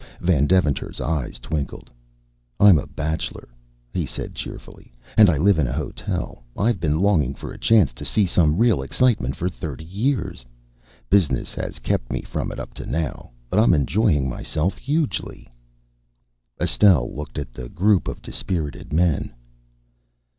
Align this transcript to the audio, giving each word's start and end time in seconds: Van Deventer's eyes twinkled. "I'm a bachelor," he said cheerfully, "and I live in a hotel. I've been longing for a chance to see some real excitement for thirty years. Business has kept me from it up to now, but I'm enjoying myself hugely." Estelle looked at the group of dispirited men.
Van 0.19 0.47
Deventer's 0.47 0.99
eyes 0.99 1.37
twinkled. 1.37 1.91
"I'm 2.59 2.79
a 2.79 2.87
bachelor," 2.87 3.47
he 3.93 4.03
said 4.03 4.33
cheerfully, 4.33 4.91
"and 5.15 5.29
I 5.29 5.37
live 5.37 5.59
in 5.59 5.67
a 5.67 5.71
hotel. 5.73 6.43
I've 6.57 6.79
been 6.79 6.97
longing 6.97 7.35
for 7.35 7.53
a 7.53 7.59
chance 7.59 7.93
to 7.93 8.03
see 8.03 8.25
some 8.25 8.57
real 8.57 8.81
excitement 8.81 9.35
for 9.35 9.47
thirty 9.47 9.83
years. 9.85 10.43
Business 11.11 11.53
has 11.53 11.77
kept 11.77 12.11
me 12.11 12.23
from 12.23 12.51
it 12.51 12.57
up 12.57 12.73
to 12.81 12.87
now, 12.87 13.29
but 13.47 13.59
I'm 13.59 13.75
enjoying 13.75 14.27
myself 14.27 14.75
hugely." 14.79 15.47
Estelle 16.59 17.13
looked 17.15 17.37
at 17.37 17.53
the 17.53 17.69
group 17.69 18.07
of 18.07 18.23
dispirited 18.23 18.91
men. 18.91 19.35